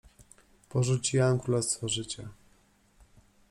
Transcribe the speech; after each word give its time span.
Porzuciłam 0.69 1.39
królestwo 1.39 1.89
życia. 1.89 2.29